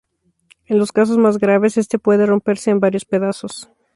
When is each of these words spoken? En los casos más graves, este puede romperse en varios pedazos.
En 0.65 0.79
los 0.79 0.91
casos 0.91 1.19
más 1.19 1.37
graves, 1.37 1.77
este 1.77 1.99
puede 1.99 2.25
romperse 2.25 2.71
en 2.71 2.79
varios 2.79 3.05
pedazos. 3.05 3.69